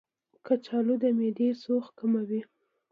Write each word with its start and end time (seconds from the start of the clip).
کچالو 0.45 0.95
د 1.01 1.03
معدې 1.17 1.49
سوخت 1.63 1.91
کموي. 1.99 2.41